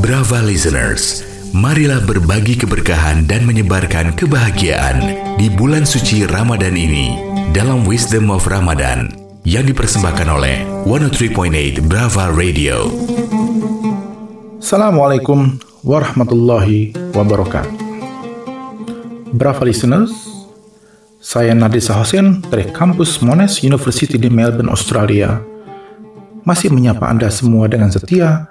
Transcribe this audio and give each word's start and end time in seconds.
Brava 0.00 0.40
listeners, 0.40 1.20
marilah 1.52 2.00
berbagi 2.08 2.56
keberkahan 2.56 3.28
dan 3.28 3.44
menyebarkan 3.44 4.16
kebahagiaan 4.16 5.20
di 5.36 5.52
bulan 5.52 5.84
suci 5.84 6.24
Ramadan 6.24 6.72
ini 6.72 7.20
dalam 7.52 7.84
Wisdom 7.84 8.32
of 8.32 8.48
Ramadan 8.48 9.12
yang 9.44 9.68
dipersembahkan 9.68 10.28
oleh 10.32 10.64
103.8 10.88 11.84
Brava 11.84 12.32
Radio. 12.32 12.88
Assalamualaikum 14.56 15.60
warahmatullahi 15.84 16.96
wabarakatuh. 17.12 17.76
Brava 19.36 19.62
listeners, 19.68 20.08
saya 21.20 21.52
Nadisa 21.52 21.92
Hussein 22.00 22.40
dari 22.48 22.64
kampus 22.72 23.20
Monash 23.20 23.60
University 23.60 24.16
di 24.16 24.32
Melbourne, 24.32 24.72
Australia. 24.72 25.49
Masih 26.40 26.72
menyapa 26.72 27.04
Anda 27.04 27.28
semua 27.28 27.68
dengan 27.68 27.92
setia 27.92 28.48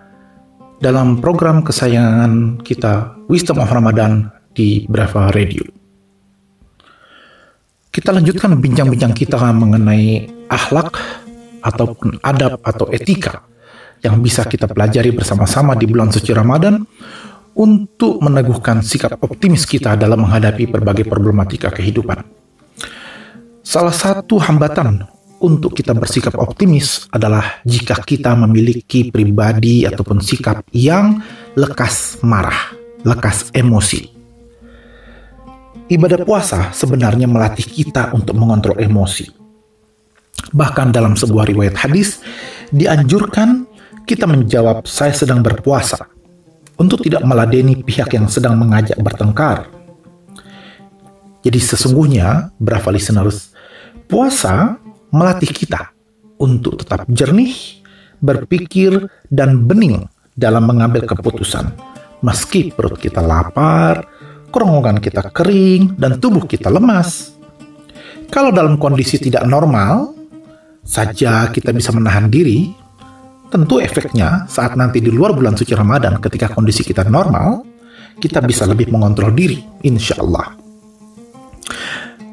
dalam 0.78 1.18
program 1.18 1.66
kesayangan 1.66 2.62
kita 2.62 3.18
Wisdom 3.26 3.58
of 3.66 3.74
Ramadan 3.74 4.30
di 4.54 4.86
Brava 4.86 5.34
Radio. 5.34 5.66
Kita 7.90 8.14
lanjutkan 8.14 8.54
bincang-bincang 8.62 9.18
kita 9.18 9.42
mengenai 9.52 10.30
akhlak 10.46 10.94
ataupun 11.66 12.22
adab 12.22 12.62
atau 12.62 12.86
etika 12.94 13.42
yang 14.06 14.22
bisa 14.22 14.46
kita 14.46 14.70
pelajari 14.70 15.10
bersama-sama 15.10 15.74
di 15.74 15.90
bulan 15.90 16.14
suci 16.14 16.30
Ramadan 16.30 16.86
untuk 17.58 18.22
meneguhkan 18.22 18.86
sikap 18.86 19.18
optimis 19.20 19.66
kita 19.66 19.98
dalam 19.98 20.24
menghadapi 20.24 20.70
berbagai 20.70 21.10
problematika 21.10 21.74
kehidupan. 21.74 22.22
Salah 23.66 23.94
satu 23.94 24.38
hambatan 24.38 25.19
untuk 25.40 25.76
kita 25.76 25.96
bersikap 25.96 26.36
optimis 26.36 27.08
adalah 27.12 27.64
jika 27.64 28.00
kita 28.04 28.36
memiliki 28.36 29.08
pribadi 29.08 29.88
ataupun 29.88 30.20
sikap 30.20 30.68
yang 30.76 31.20
lekas 31.56 32.20
marah, 32.24 32.76
lekas 33.08 33.52
emosi. 33.56 34.20
Ibadah 35.90 36.22
puasa 36.22 36.70
sebenarnya 36.70 37.26
melatih 37.26 37.66
kita 37.66 38.14
untuk 38.14 38.38
mengontrol 38.38 38.78
emosi. 38.78 39.26
Bahkan 40.54 40.94
dalam 40.94 41.18
sebuah 41.18 41.50
riwayat 41.50 41.76
hadis 41.82 42.22
dianjurkan 42.70 43.66
kita 44.06 44.30
menjawab 44.30 44.86
saya 44.86 45.12
sedang 45.16 45.42
berpuasa 45.42 46.06
untuk 46.78 47.02
tidak 47.02 47.26
meladeni 47.26 47.80
pihak 47.82 48.14
yang 48.14 48.30
sedang 48.30 48.56
mengajak 48.56 48.96
bertengkar. 49.02 49.68
Jadi 51.40 51.60
sesungguhnya, 51.60 52.52
berapa 52.60 52.92
listeners, 52.92 53.50
Puasa 54.10 54.82
melatih 55.10 55.50
kita 55.50 55.94
untuk 56.40 56.82
tetap 56.82 57.06
jernih, 57.12 57.54
berpikir, 58.24 59.10
dan 59.28 59.68
bening 59.68 60.08
dalam 60.34 60.66
mengambil 60.66 61.04
keputusan. 61.04 61.76
Meski 62.24 62.72
perut 62.72 63.00
kita 63.00 63.24
lapar, 63.24 64.08
kerongkongan 64.52 65.00
kita 65.00 65.32
kering, 65.32 65.96
dan 66.00 66.20
tubuh 66.20 66.44
kita 66.48 66.72
lemas. 66.72 67.36
Kalau 68.30 68.54
dalam 68.54 68.78
kondisi 68.78 69.18
tidak 69.18 69.44
normal, 69.48 70.14
saja 70.86 71.50
kita 71.50 71.74
bisa 71.74 71.90
menahan 71.92 72.30
diri, 72.30 72.72
tentu 73.50 73.82
efeknya 73.82 74.46
saat 74.46 74.78
nanti 74.78 75.02
di 75.02 75.10
luar 75.10 75.34
bulan 75.34 75.58
suci 75.58 75.74
Ramadan 75.74 76.22
ketika 76.22 76.54
kondisi 76.54 76.86
kita 76.86 77.08
normal, 77.10 77.66
kita 78.22 78.44
bisa 78.44 78.68
lebih 78.68 78.92
mengontrol 78.94 79.34
diri, 79.34 79.64
insya 79.82 80.20
Allah. 80.20 80.54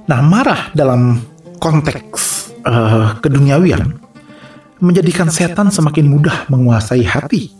Nah, 0.07 0.21
marah 0.23 0.71
dalam 0.71 1.19
konteks 1.59 2.36
uh, 2.67 3.17
keduniawian 3.23 3.97
menjadikan 4.83 5.33
setan 5.33 5.73
semakin 5.73 6.11
mudah 6.11 6.45
menguasai 6.53 7.07
hati 7.07 7.55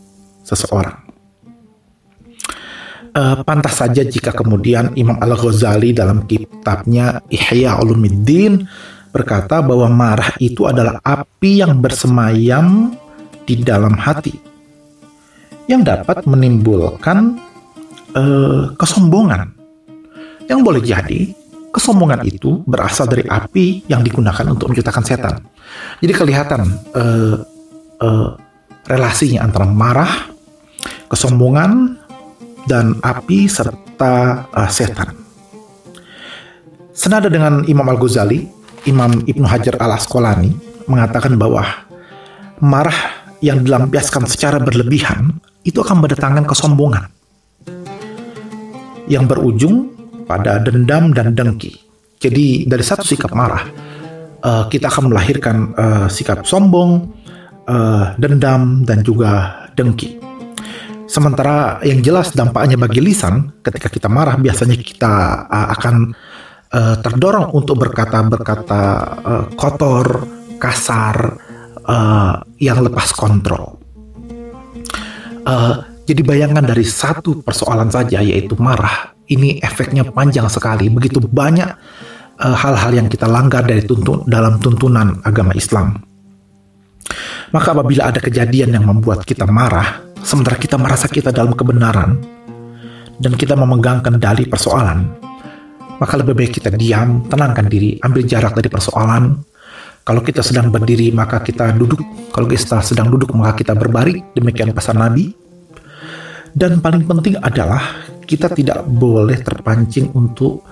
seseorang. 0.45 1.07
Uh, 3.17 3.41
pantas 3.49 3.81
saja 3.81 4.05
jika 4.05 4.29
kemudian 4.37 4.93
Imam 4.93 5.17
Al-Ghazali 5.17 5.97
dalam 5.97 6.29
kitabnya 6.29 7.25
Ihya 7.33 7.81
Ulumuddin 7.81 8.69
berkata 9.09 9.65
bahwa 9.65 9.89
marah 9.89 10.37
itu 10.37 10.69
adalah 10.69 11.01
api 11.01 11.65
yang 11.65 11.81
bersemayam 11.81 12.93
di 13.49 13.57
dalam 13.65 13.97
hati 13.97 14.37
yang 15.65 15.81
dapat 15.81 16.29
menimbulkan 16.29 17.41
uh, 18.13 18.77
kesombongan 18.77 19.49
yang 20.53 20.61
boleh 20.61 20.85
jadi 20.85 21.33
kesombongan 21.77 22.25
itu 22.25 22.65
berasal 22.65 23.05
dari 23.05 23.29
api 23.29 23.85
yang 23.85 24.01
digunakan 24.01 24.49
untuk 24.49 24.73
menciptakan 24.73 25.05
setan. 25.05 25.35
Jadi 26.01 26.13
kelihatan 26.17 26.65
uh, 26.97 27.37
uh, 28.01 28.29
relasinya 28.89 29.45
antara 29.45 29.69
marah, 29.69 30.33
kesombongan, 31.13 32.01
dan 32.65 32.97
api 33.05 33.45
serta 33.45 34.49
uh, 34.49 34.71
setan. 34.73 35.13
Senada 36.97 37.29
dengan 37.29 37.61
Imam 37.69 37.85
Al-Ghazali, 37.93 38.49
Imam 38.89 39.21
Ibnu 39.29 39.45
Hajar 39.45 39.77
Al-Asqalani 39.77 40.57
mengatakan 40.89 41.37
bahwa 41.37 41.61
marah 42.65 43.29
yang 43.45 43.61
dilampiaskan 43.61 44.25
secara 44.25 44.57
berlebihan 44.57 45.37
itu 45.61 45.85
akan 45.85 46.01
mendatangkan 46.01 46.49
kesombongan 46.49 47.05
yang 49.13 49.29
berujung 49.29 49.96
pada 50.27 50.59
dendam 50.61 51.15
dan 51.15 51.33
dengki. 51.33 51.79
Jadi 52.19 52.67
dari 52.67 52.85
satu 52.85 53.07
sikap 53.07 53.31
marah, 53.33 53.65
uh, 54.43 54.65
kita 54.67 54.91
akan 54.91 55.15
melahirkan 55.15 55.57
uh, 55.79 56.07
sikap 56.11 56.43
sombong, 56.43 57.07
uh, 57.71 58.13
dendam, 58.19 58.83
dan 58.83 59.07
juga 59.07 59.65
dengki. 59.79 60.19
Sementara 61.07 61.79
yang 61.87 62.03
jelas 62.03 62.35
dampaknya 62.35 62.75
bagi 62.75 62.99
lisan, 62.99 63.63
ketika 63.63 63.87
kita 63.87 64.11
marah 64.11 64.35
biasanya 64.35 64.75
kita 64.75 65.47
uh, 65.47 65.69
akan 65.79 65.95
uh, 66.75 66.97
terdorong 66.99 67.55
untuk 67.55 67.79
berkata-berkata 67.79 68.83
uh, 69.23 69.45
kotor, 69.55 70.27
kasar, 70.59 71.17
uh, 71.87 72.43
yang 72.59 72.83
lepas 72.83 73.15
kontrol. 73.15 73.79
Uh, 75.47 75.79
jadi 76.07 76.23
bayangkan 76.27 76.67
dari 76.67 76.83
satu 76.83 77.43
persoalan 77.43 77.91
saja 77.91 78.19
yaitu 78.19 78.59
marah 78.59 79.16
ini 79.31 79.59
efeknya 79.63 80.07
panjang 80.07 80.47
sekali. 80.47 80.87
Begitu 80.91 81.23
banyak 81.23 81.71
eh, 82.43 82.57
hal-hal 82.57 82.93
uh, 82.95 82.97
yang 82.99 83.09
kita 83.11 83.27
langgar 83.27 83.67
dari 83.67 83.83
tuntun 83.83 84.27
dalam 84.27 84.59
tuntunan 84.63 85.23
agama 85.27 85.55
Islam. 85.55 85.99
Maka 87.55 87.73
apabila 87.73 88.11
ada 88.11 88.19
kejadian 88.19 88.75
yang 88.75 88.85
membuat 88.87 89.23
kita 89.23 89.47
marah, 89.47 90.03
sementara 90.19 90.59
kita 90.59 90.75
merasa 90.75 91.07
kita 91.07 91.31
dalam 91.31 91.55
kebenaran 91.55 92.19
dan 93.23 93.33
kita 93.39 93.55
memegang 93.55 94.03
kendali 94.03 94.51
persoalan, 94.51 95.07
maka 96.03 96.15
lebih 96.19 96.35
baik 96.35 96.59
kita 96.59 96.75
diam, 96.75 97.23
tenangkan 97.31 97.71
diri, 97.71 97.97
ambil 98.03 98.27
jarak 98.27 98.53
dari 98.59 98.69
persoalan. 98.69 99.39
Kalau 100.07 100.23
kita 100.23 100.39
sedang 100.39 100.71
berdiri, 100.71 101.11
maka 101.11 101.43
kita 101.43 101.75
duduk. 101.75 101.99
Kalau 102.31 102.47
kita 102.47 102.79
sedang 102.79 103.11
duduk, 103.11 103.35
maka 103.35 103.59
kita 103.59 103.75
berbaring. 103.75 104.39
Demikian 104.39 104.71
pesan 104.71 105.03
Nabi. 105.03 105.35
Dan 106.55 106.79
paling 106.79 107.03
penting 107.05 107.35
adalah 107.43 108.06
kita 108.27 108.53
tidak 108.53 108.83
boleh 108.85 109.39
terpancing 109.41 110.13
untuk 110.13 110.67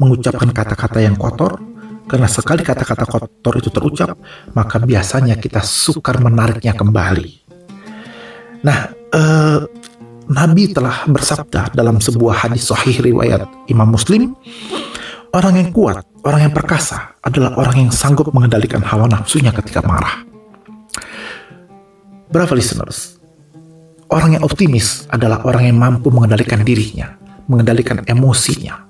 mengucapkan 0.00 0.50
kata-kata 0.50 0.98
yang 0.98 1.14
kotor 1.14 1.62
karena 2.04 2.26
sekali 2.26 2.66
kata-kata 2.66 3.06
kotor 3.06 3.54
itu 3.62 3.70
terucap 3.70 4.18
maka 4.52 4.82
biasanya 4.82 5.38
kita 5.38 5.62
sukar 5.62 6.18
menariknya 6.18 6.74
kembali. 6.74 7.46
Nah, 8.64 8.78
eh, 8.90 9.60
Nabi 10.24 10.72
telah 10.72 11.04
bersabda 11.04 11.76
dalam 11.76 12.00
sebuah 12.00 12.48
hadis 12.48 12.72
sahih 12.72 12.96
riwayat 13.04 13.44
Imam 13.68 13.92
Muslim, 13.92 14.32
orang 15.36 15.60
yang 15.60 15.68
kuat, 15.70 16.00
orang 16.24 16.48
yang 16.48 16.54
perkasa 16.56 17.20
adalah 17.20 17.52
orang 17.60 17.88
yang 17.88 17.92
sanggup 17.92 18.32
mengendalikan 18.32 18.80
hawa 18.80 19.04
nafsunya 19.04 19.52
ketika 19.52 19.84
marah. 19.84 20.24
Berapa 22.32 22.56
listeners? 22.56 23.13
Orang 24.12 24.36
yang 24.36 24.44
optimis 24.44 25.08
adalah 25.08 25.40
orang 25.48 25.72
yang 25.72 25.78
mampu 25.80 26.12
mengendalikan 26.12 26.60
dirinya, 26.60 27.16
mengendalikan 27.48 28.04
emosinya. 28.04 28.84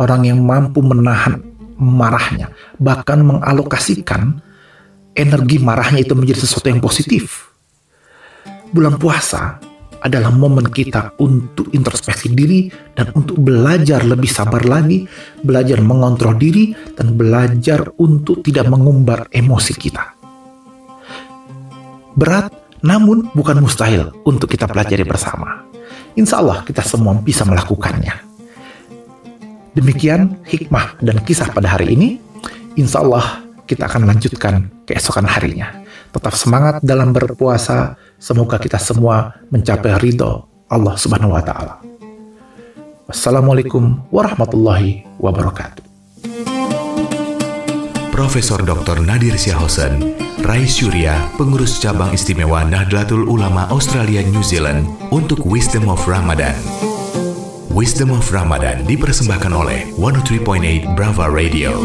Orang 0.00 0.24
yang 0.24 0.40
mampu 0.42 0.80
menahan 0.80 1.44
marahnya, 1.76 2.50
bahkan 2.80 3.20
mengalokasikan 3.22 4.40
energi 5.14 5.60
marahnya 5.60 6.02
itu 6.02 6.16
menjadi 6.16 6.40
sesuatu 6.44 6.72
yang 6.72 6.80
positif. 6.80 7.52
Bulan 8.70 8.96
puasa 8.96 9.60
adalah 10.00 10.32
momen 10.32 10.72
kita 10.72 11.16
untuk 11.20 11.68
introspeksi 11.76 12.32
diri 12.32 12.72
dan 12.96 13.12
untuk 13.12 13.36
belajar 13.36 14.00
lebih 14.02 14.28
sabar 14.28 14.64
lagi, 14.64 15.04
belajar 15.44 15.78
mengontrol 15.84 16.36
diri, 16.40 16.72
dan 16.96 17.14
belajar 17.14 17.84
untuk 18.00 18.40
tidak 18.40 18.66
mengumbar 18.72 19.28
emosi 19.28 19.72
kita. 19.76 20.16
Berat 22.16 22.59
namun 22.80 23.28
bukan 23.36 23.60
mustahil 23.60 24.12
untuk 24.24 24.48
kita 24.52 24.64
pelajari 24.68 25.04
bersama. 25.04 25.64
Insya 26.16 26.40
Allah 26.40 26.64
kita 26.66 26.82
semua 26.84 27.16
bisa 27.20 27.46
melakukannya. 27.46 28.12
Demikian 29.76 30.42
hikmah 30.44 30.98
dan 30.98 31.22
kisah 31.22 31.48
pada 31.54 31.70
hari 31.78 31.94
ini. 31.94 32.08
Insya 32.74 33.06
Allah 33.06 33.46
kita 33.70 33.86
akan 33.86 34.10
lanjutkan 34.10 34.66
keesokan 34.82 35.30
harinya. 35.30 35.70
Tetap 36.10 36.34
semangat 36.34 36.82
dalam 36.82 37.14
berpuasa. 37.14 37.94
Semoga 38.18 38.58
kita 38.58 38.82
semua 38.82 39.38
mencapai 39.54 39.94
ridho 40.02 40.50
Allah 40.66 40.94
Subhanahu 40.98 41.38
wa 41.38 41.42
taala. 41.42 41.78
Wassalamualaikum 43.06 44.10
warahmatullahi 44.10 45.06
wabarakatuh. 45.18 46.49
Profesor 48.20 48.60
Dr. 48.60 49.00
Nadir 49.00 49.32
Syahosen, 49.40 50.12
Rais 50.44 50.68
Surya, 50.68 51.32
pengurus 51.40 51.80
cabang 51.80 52.12
istimewa 52.12 52.68
Nahdlatul 52.68 53.24
Ulama 53.24 53.64
Australia 53.72 54.20
New 54.28 54.44
Zealand 54.44 54.84
untuk 55.08 55.40
Wisdom 55.48 55.88
of 55.88 56.04
Ramadan. 56.04 56.52
Wisdom 57.72 58.12
of 58.12 58.28
Ramadan 58.28 58.84
dipersembahkan 58.84 59.56
oleh 59.56 59.88
103.8 59.96 60.92
Brava 60.92 61.32
Radio. 61.32 61.80